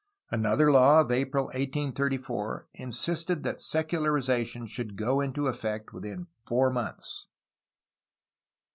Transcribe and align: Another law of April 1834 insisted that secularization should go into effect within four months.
Another 0.31 0.71
law 0.71 1.01
of 1.01 1.11
April 1.11 1.43
1834 1.49 2.69
insisted 2.73 3.43
that 3.43 3.61
secularization 3.61 4.65
should 4.65 4.95
go 4.95 5.21
into 5.21 5.45
effect 5.45 5.93
within 5.93 6.25
four 6.47 6.71
months. 6.71 7.27